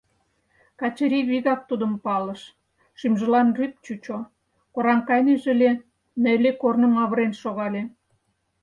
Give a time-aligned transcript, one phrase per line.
[0.79, 2.41] Качырий вигак тудым палыш,
[2.99, 4.17] шӱмжылан рӱп чучо,
[4.73, 5.71] кораҥ кайнеже ыле,
[6.23, 7.83] Нелли корным авырен шогале.